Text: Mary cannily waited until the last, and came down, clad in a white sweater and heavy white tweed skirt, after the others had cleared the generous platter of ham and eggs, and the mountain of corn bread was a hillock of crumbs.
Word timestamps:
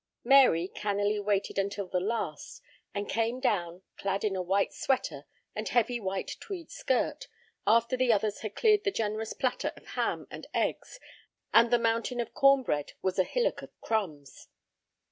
Mary 0.23 0.67
cannily 0.67 1.19
waited 1.19 1.59
until 1.59 1.85
the 1.87 1.99
last, 1.99 2.63
and 2.91 3.07
came 3.07 3.39
down, 3.39 3.83
clad 3.97 4.23
in 4.23 4.35
a 4.35 4.41
white 4.41 4.73
sweater 4.73 5.27
and 5.55 5.69
heavy 5.69 5.99
white 5.99 6.37
tweed 6.39 6.71
skirt, 6.71 7.27
after 7.67 7.95
the 7.95 8.11
others 8.11 8.39
had 8.39 8.55
cleared 8.55 8.83
the 8.83 8.89
generous 8.89 9.33
platter 9.33 9.71
of 9.77 9.85
ham 9.89 10.25
and 10.31 10.47
eggs, 10.55 10.99
and 11.53 11.69
the 11.69 11.77
mountain 11.77 12.19
of 12.19 12.33
corn 12.33 12.63
bread 12.63 12.93
was 13.03 13.19
a 13.19 13.23
hillock 13.23 13.61
of 13.61 13.79
crumbs. 13.79 14.47